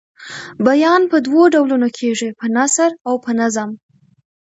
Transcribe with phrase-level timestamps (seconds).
[0.67, 3.69] بیان په دوو ډولونو کیږي په نثر او په نظم.